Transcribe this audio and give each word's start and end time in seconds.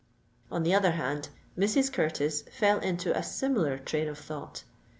On 0.51 0.63
the 0.63 0.73
other 0.73 0.89
hand, 0.93 1.29
Mrs. 1.55 1.93
Curtis 1.93 2.41
fell 2.51 2.79
into 2.79 3.15
a 3.15 3.21
similar 3.21 3.77
train 3.77 4.07
of 4.07 4.17
thought. 4.17 4.63